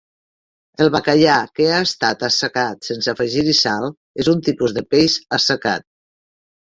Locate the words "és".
4.25-4.33